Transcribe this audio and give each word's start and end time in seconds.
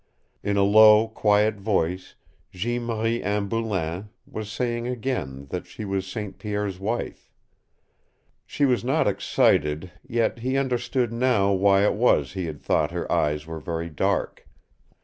In 0.41 0.57
a 0.57 0.63
low, 0.63 1.07
quiet 1.09 1.57
voice 1.57 2.15
Jeanne 2.51 2.85
Marie 2.85 3.21
Anne 3.21 3.47
Boulain 3.47 4.09
was 4.25 4.51
saying 4.51 4.87
again 4.87 5.45
that 5.51 5.67
she 5.67 5.85
was 5.85 6.07
St. 6.07 6.39
Pierre's 6.39 6.79
wife. 6.79 7.31
She 8.47 8.65
was 8.65 8.83
not 8.83 9.07
excited, 9.07 9.91
yet 10.01 10.39
he 10.39 10.57
understood 10.57 11.13
now 11.13 11.51
why 11.53 11.83
it 11.85 11.93
was 11.93 12.33
he 12.33 12.45
had 12.47 12.63
thought 12.63 12.89
her 12.89 13.11
eyes 13.11 13.45
were 13.45 13.59
very 13.59 13.91
dark. 13.91 14.47